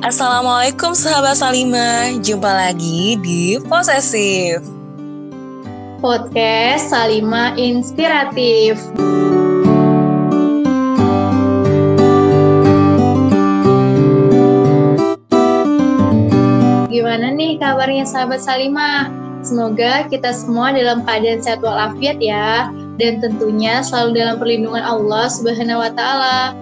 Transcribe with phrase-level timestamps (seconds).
[0.00, 4.64] Assalamualaikum sahabat Salima, jumpa lagi di Posesif
[6.00, 8.80] Podcast Salima Inspiratif
[16.88, 19.12] Gimana nih kabarnya sahabat Salima?
[19.44, 25.84] Semoga kita semua dalam keadaan sehat walafiat ya dan tentunya selalu dalam perlindungan Allah Subhanahu
[25.84, 26.56] wa taala.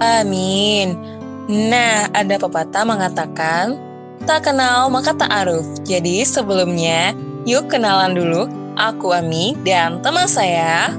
[0.00, 1.15] Amin.
[1.46, 3.78] Nah, ada pepatah mengatakan,
[4.26, 5.62] tak kenal maka tak aruf.
[5.86, 7.14] Jadi sebelumnya,
[7.46, 8.50] yuk kenalan dulu.
[8.76, 10.92] Aku Ami dan teman saya.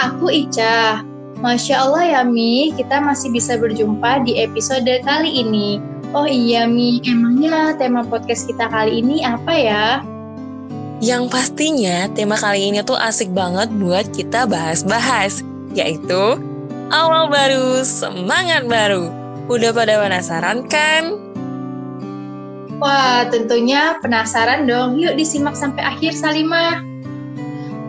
[0.00, 1.06] Aku Ica.
[1.38, 5.78] Masya Allah ya Mi, kita masih bisa berjumpa di episode kali ini.
[6.10, 9.84] Oh iya Mi, emangnya tema podcast kita kali ini apa ya?
[10.98, 15.46] Yang pastinya tema kali ini tuh asik banget buat kita bahas-bahas,
[15.78, 16.42] yaitu
[16.88, 19.12] awal baru, semangat baru.
[19.48, 21.16] Udah pada penasaran kan?
[22.78, 25.00] Wah, tentunya penasaran dong.
[25.00, 26.84] Yuk disimak sampai akhir Salimah.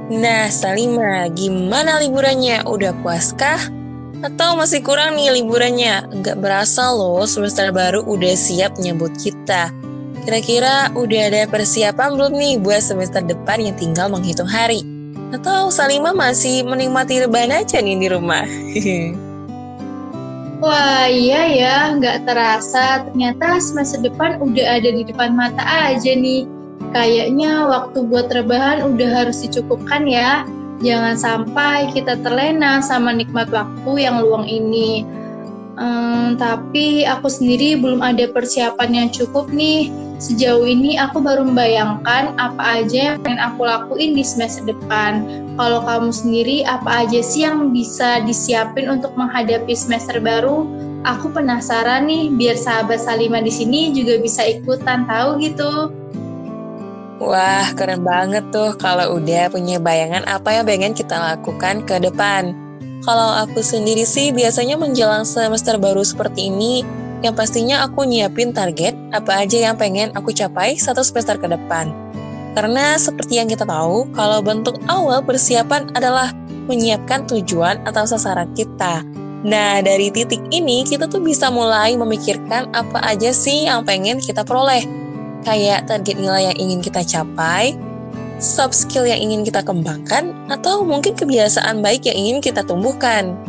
[0.09, 2.66] Nah, Salimah, gimana liburannya?
[2.66, 3.59] Udah puaskah?
[4.20, 6.09] Atau masih kurang nih liburannya?
[6.09, 9.72] Nggak berasa loh semester baru udah siap nyebut kita.
[10.25, 14.98] Kira-kira udah ada persiapan belum nih buat semester depan yang tinggal menghitung hari?
[15.29, 18.45] Atau Salima masih menikmati rebahan aja nih di rumah?
[20.59, 26.43] Wah iya ya, nggak terasa ternyata semester depan udah ada di depan mata aja nih.
[26.91, 30.43] Kayaknya waktu buat rebahan udah harus dicukupkan ya.
[30.83, 35.07] Jangan sampai kita terlena sama nikmat waktu yang luang ini.
[35.80, 39.87] Hmm, tapi aku sendiri belum ada persiapan yang cukup nih
[40.20, 45.23] Sejauh ini aku baru membayangkan apa aja yang pengen aku lakuin di semester depan.
[45.56, 50.67] Kalau kamu sendiri apa aja sih yang bisa disiapin untuk menghadapi semester baru?
[51.08, 55.95] Aku penasaran nih biar sahabat Salima di sini juga bisa ikutan tahu gitu.
[57.23, 62.52] Wah, keren banget tuh kalau udah punya bayangan apa yang pengen kita lakukan ke depan.
[63.08, 66.83] Kalau aku sendiri sih biasanya menjelang semester baru seperti ini,
[67.19, 71.91] yang pastinya aku nyiapin target apa aja yang pengen aku capai satu semester ke depan.
[72.57, 76.33] Karena seperti yang kita tahu, kalau bentuk awal persiapan adalah
[76.65, 79.05] menyiapkan tujuan atau sasaran kita.
[79.39, 84.43] Nah, dari titik ini kita tuh bisa mulai memikirkan apa aja sih yang pengen kita
[84.43, 84.83] peroleh.
[85.47, 87.80] Kayak target nilai yang ingin kita capai,
[88.43, 93.39] soft skill yang ingin kita kembangkan, atau mungkin kebiasaan baik yang ingin kita tumbuhkan.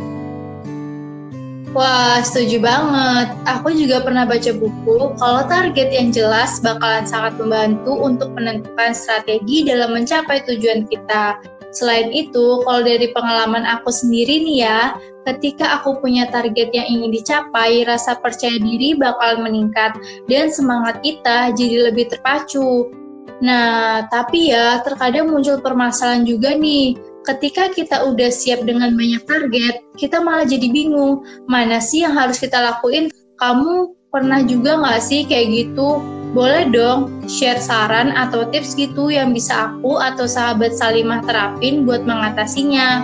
[1.70, 3.30] Wah, setuju banget.
[3.46, 9.62] Aku juga pernah baca buku kalau target yang jelas bakalan sangat membantu untuk menentukan strategi
[9.62, 11.38] dalam mencapai tujuan kita.
[11.70, 14.98] Selain itu, kalau dari pengalaman aku sendiri nih ya,
[15.30, 19.94] ketika aku punya target yang ingin dicapai, rasa percaya diri bakalan meningkat
[20.26, 22.90] dan semangat kita jadi lebih terpacu.
[23.38, 29.84] Nah, tapi ya terkadang muncul permasalahan juga nih ketika kita udah siap dengan banyak target,
[29.96, 33.12] kita malah jadi bingung mana sih yang harus kita lakuin.
[33.40, 36.00] Kamu pernah juga nggak sih kayak gitu?
[36.30, 42.06] Boleh dong share saran atau tips gitu yang bisa aku atau sahabat Salimah terapin buat
[42.06, 43.02] mengatasinya.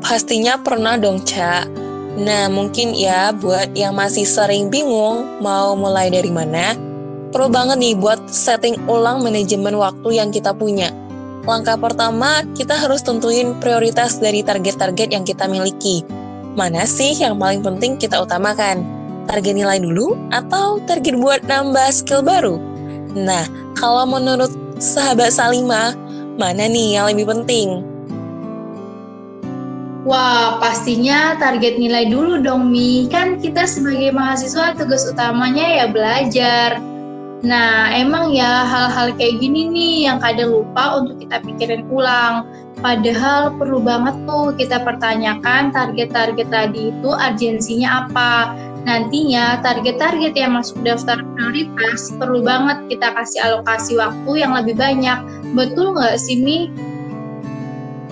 [0.00, 1.66] Pastinya pernah dong, Cak.
[2.20, 6.74] Nah, mungkin ya buat yang masih sering bingung mau mulai dari mana,
[7.30, 10.90] perlu banget nih buat setting ulang manajemen waktu yang kita punya
[11.48, 16.04] Langkah pertama, kita harus tentuin prioritas dari target-target yang kita miliki.
[16.52, 18.84] Mana sih yang paling penting kita utamakan?
[19.24, 22.60] Target nilai dulu atau target buat nambah skill baru?
[23.16, 25.96] Nah, kalau menurut sahabat Salima,
[26.36, 27.88] mana nih yang lebih penting?
[30.04, 33.08] Wah, pastinya target nilai dulu dong, Mi.
[33.08, 36.80] Kan kita sebagai mahasiswa tugas utamanya ya belajar.
[37.40, 42.44] Nah, emang ya hal-hal kayak gini nih yang kadang lupa untuk kita pikirin ulang.
[42.80, 48.52] Padahal perlu banget tuh kita pertanyakan target-target tadi itu urgensinya apa.
[48.84, 55.20] Nantinya target-target yang masuk daftar prioritas perlu banget kita kasih alokasi waktu yang lebih banyak.
[55.56, 56.68] Betul nggak sih, Mi?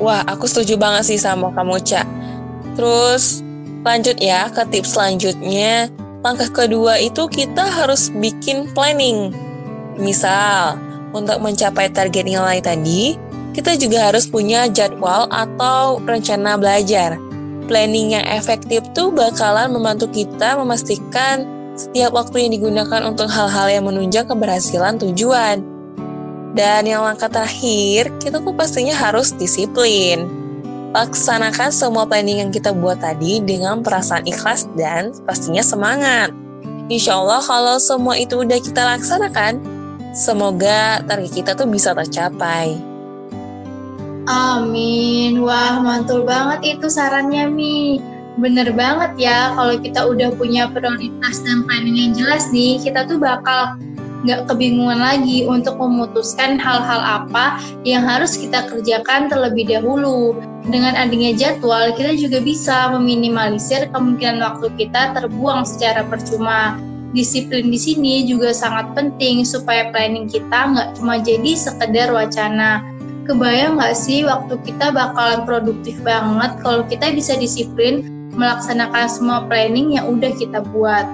[0.00, 2.08] Wah, aku setuju banget sih sama kamu, Cak.
[2.76, 3.44] Terus
[3.84, 5.88] lanjut ya ke tips selanjutnya
[6.26, 9.30] Langkah kedua itu kita harus bikin planning.
[9.98, 10.78] Misal,
[11.14, 13.14] untuk mencapai target nilai tadi,
[13.54, 17.18] kita juga harus punya jadwal atau rencana belajar.
[17.66, 21.46] Planning yang efektif tuh bakalan membantu kita memastikan
[21.78, 25.62] setiap waktu yang digunakan untuk hal-hal yang menunjang keberhasilan tujuan.
[26.54, 30.37] Dan yang langkah terakhir, kita tuh pastinya harus disiplin.
[30.88, 36.32] Laksanakan semua planning yang kita buat tadi dengan perasaan ikhlas dan pastinya semangat.
[36.88, 39.60] Insya Allah kalau semua itu udah kita laksanakan,
[40.16, 42.80] semoga target kita tuh bisa tercapai.
[44.28, 45.44] Amin.
[45.44, 48.00] Wah, mantul banget itu sarannya, Mi.
[48.40, 53.20] Bener banget ya, kalau kita udah punya prioritas dan planning yang jelas nih, kita tuh
[53.20, 53.76] bakal
[54.26, 60.34] nggak kebingungan lagi untuk memutuskan hal-hal apa yang harus kita kerjakan terlebih dahulu.
[60.68, 66.76] Dengan adanya jadwal, kita juga bisa meminimalisir kemungkinan waktu kita terbuang secara percuma.
[67.16, 72.84] Disiplin di sini juga sangat penting supaya planning kita nggak cuma jadi sekedar wacana.
[73.24, 78.04] Kebayang nggak sih waktu kita bakalan produktif banget kalau kita bisa disiplin
[78.36, 81.08] melaksanakan semua planning yang udah kita buat.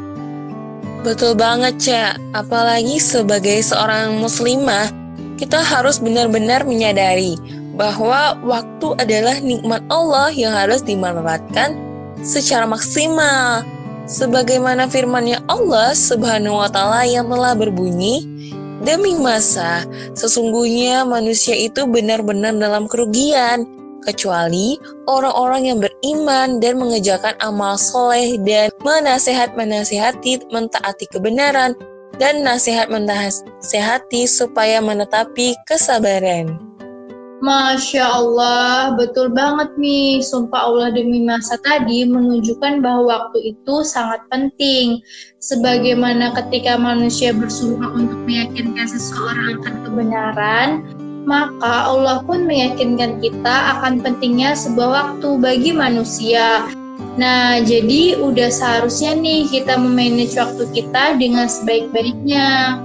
[1.04, 2.16] Betul banget, Cak.
[2.32, 4.88] Apalagi sebagai seorang muslimah,
[5.36, 7.36] kita harus benar-benar menyadari
[7.76, 11.76] bahwa waktu adalah nikmat Allah yang harus dimanfaatkan
[12.24, 13.60] secara maksimal.
[14.08, 18.24] Sebagaimana firman-Nya Allah Subhanahu wa taala yang telah berbunyi,
[18.80, 19.84] "Demi masa,
[20.16, 23.68] sesungguhnya manusia itu benar-benar dalam kerugian."
[24.04, 24.76] Kecuali
[25.08, 31.72] orang-orang yang beriman dan mengejarkan amal soleh dan menasehat-menasehati mentaati kebenaran
[32.20, 36.74] dan nasihat menasehati supaya menetapi kesabaran.
[37.44, 40.24] Masya Allah, betul banget nih.
[40.24, 45.04] Sumpah Allah demi masa tadi menunjukkan bahwa waktu itu sangat penting.
[45.44, 50.68] Sebagaimana ketika manusia bersumpah untuk meyakinkan seseorang akan kebenaran,
[51.24, 56.68] maka Allah pun meyakinkan kita akan pentingnya sebuah waktu bagi manusia.
[57.14, 62.78] Nah, jadi udah seharusnya nih kita memanage waktu kita dengan sebaik-baiknya.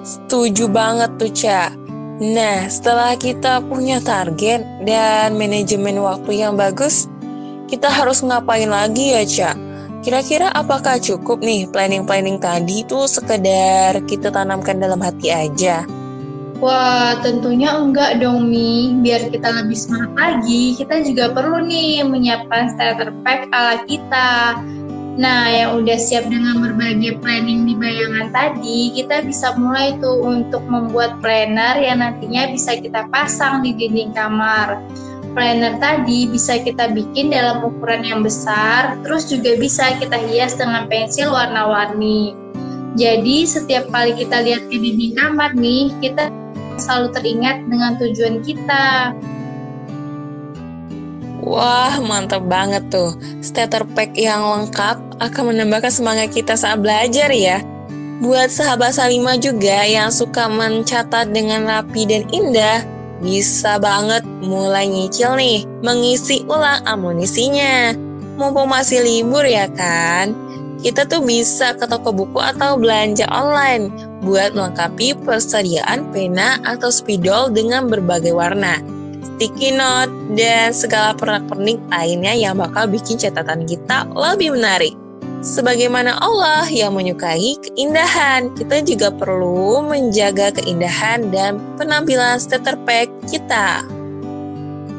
[0.00, 1.70] Setuju banget tuh, Ca.
[2.20, 7.08] Nah, setelah kita punya target dan manajemen waktu yang bagus,
[7.66, 9.50] kita harus ngapain lagi ya, Ca?
[10.00, 15.84] Kira-kira apakah cukup nih planning-planning tadi itu sekedar kita tanamkan dalam hati aja?
[16.60, 18.92] Wah, tentunya enggak dong, Mi.
[19.00, 24.60] Biar kita lebih semangat lagi, kita juga perlu nih menyiapkan starter pack ala kita.
[25.16, 30.60] Nah, yang udah siap dengan berbagai planning di bayangan tadi, kita bisa mulai tuh untuk
[30.68, 34.84] membuat planner yang nantinya bisa kita pasang di dinding kamar.
[35.32, 40.84] Planner tadi bisa kita bikin dalam ukuran yang besar, terus juga bisa kita hias dengan
[40.92, 42.36] pensil warna-warni.
[43.00, 46.28] Jadi setiap kali kita lihat ke dinding kamar nih, kita
[46.80, 49.14] selalu teringat dengan tujuan kita.
[51.40, 53.16] Wah, mantap banget tuh.
[53.40, 57.64] Starter pack yang lengkap akan menambahkan semangat kita saat belajar ya.
[58.20, 62.84] Buat sahabat Salima juga yang suka mencatat dengan rapi dan indah,
[63.24, 67.96] bisa banget mulai nyicil nih, mengisi ulang amunisinya.
[68.36, 70.50] Mumpung masih libur ya kan?
[70.80, 77.48] kita tuh bisa ke toko buku atau belanja online buat melengkapi persediaan pena atau spidol
[77.52, 78.80] dengan berbagai warna,
[79.24, 84.92] sticky note, dan segala pernak-pernik lainnya yang bakal bikin catatan kita lebih menarik.
[85.40, 93.80] Sebagaimana Allah yang menyukai keindahan, kita juga perlu menjaga keindahan dan penampilan starter pack kita.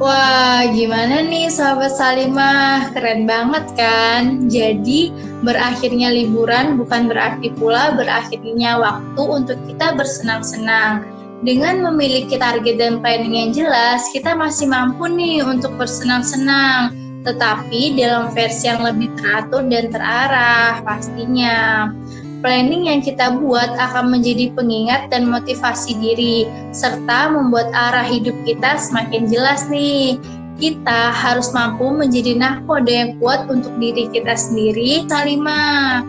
[0.01, 2.89] Wah, gimana nih sahabat Salimah?
[2.89, 4.49] Keren banget kan?
[4.49, 5.13] Jadi,
[5.45, 11.05] berakhirnya liburan bukan berarti pula berakhirnya waktu untuk kita bersenang-senang.
[11.45, 16.97] Dengan memiliki target dan planning yang jelas, kita masih mampu nih untuk bersenang-senang.
[17.21, 21.93] Tetapi dalam versi yang lebih teratur dan terarah pastinya
[22.41, 28.75] planning yang kita buat akan menjadi pengingat dan motivasi diri, serta membuat arah hidup kita
[28.81, 30.17] semakin jelas nih.
[30.61, 36.01] Kita harus mampu menjadi nahkoda yang kuat untuk diri kita sendiri, Salima.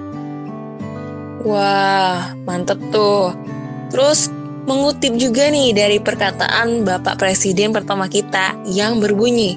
[1.44, 3.32] Wah, mantep tuh.
[3.88, 4.28] Terus
[4.68, 9.56] mengutip juga nih dari perkataan Bapak Presiden pertama kita yang berbunyi,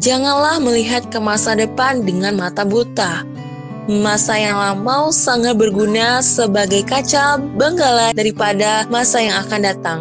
[0.00, 3.20] Janganlah melihat ke masa depan dengan mata buta,
[3.88, 10.00] Masa yang lama sangat berguna sebagai kaca benggala daripada masa yang akan datang.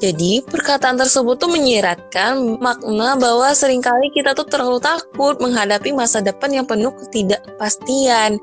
[0.00, 6.24] Jadi, perkataan tersebut tuh menyiratkan makna bahwa sering kali kita tuh terlalu takut menghadapi masa
[6.24, 8.40] depan yang penuh ketidakpastian.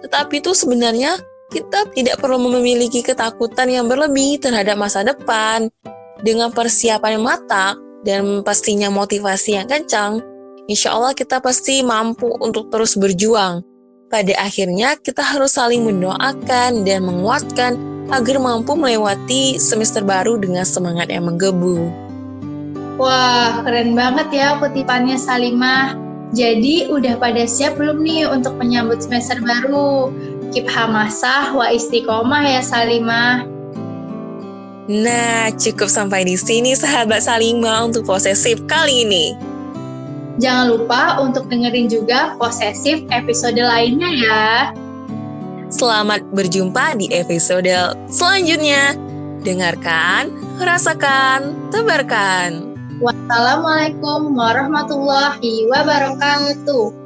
[0.00, 1.20] Tetapi itu sebenarnya
[1.52, 5.68] kita tidak perlu memiliki ketakutan yang berlebih terhadap masa depan.
[6.20, 10.20] Dengan persiapan yang matang dan pastinya motivasi yang kencang,
[10.68, 13.69] insya Allah kita pasti mampu untuk terus berjuang
[14.10, 17.78] pada akhirnya, kita harus saling mendoakan dan menguatkan
[18.10, 21.86] agar mampu melewati semester baru dengan semangat yang menggebu.
[22.98, 25.96] Wah, keren banget ya kutipannya Salimah.
[26.34, 30.10] Jadi udah pada siap belum nih untuk menyambut semester baru?
[30.50, 33.46] Keep hamasah wa istiqomah ya Salimah.
[34.90, 39.49] Nah, cukup sampai di sini sahabat Salimah untuk posesif kali ini.
[40.40, 44.48] Jangan lupa untuk dengerin juga posesif episode lainnya ya.
[45.68, 48.96] Selamat berjumpa di episode selanjutnya.
[49.44, 52.72] Dengarkan, rasakan, tebarkan.
[53.00, 56.99] Wassalamualaikum warahmatullahi wabarakatuh.